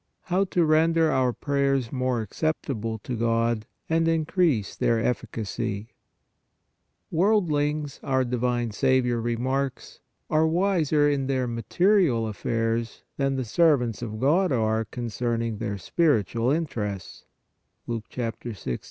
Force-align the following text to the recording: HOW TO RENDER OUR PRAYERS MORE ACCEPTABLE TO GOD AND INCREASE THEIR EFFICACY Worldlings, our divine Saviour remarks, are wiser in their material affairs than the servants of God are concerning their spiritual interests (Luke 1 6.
HOW 0.21 0.45
TO 0.45 0.65
RENDER 0.65 1.11
OUR 1.11 1.31
PRAYERS 1.31 1.91
MORE 1.91 2.21
ACCEPTABLE 2.23 2.97
TO 3.03 3.15
GOD 3.15 3.67
AND 3.87 4.07
INCREASE 4.07 4.77
THEIR 4.77 4.97
EFFICACY 5.01 5.89
Worldlings, 7.11 7.99
our 8.01 8.23
divine 8.23 8.71
Saviour 8.71 9.21
remarks, 9.21 9.99
are 10.27 10.47
wiser 10.47 11.07
in 11.07 11.27
their 11.27 11.45
material 11.45 12.27
affairs 12.27 13.03
than 13.17 13.35
the 13.35 13.45
servants 13.45 14.01
of 14.01 14.19
God 14.19 14.51
are 14.51 14.85
concerning 14.85 15.59
their 15.59 15.77
spiritual 15.77 16.49
interests 16.49 17.25
(Luke 17.85 18.05
1 18.11 18.31
6. 18.55 18.79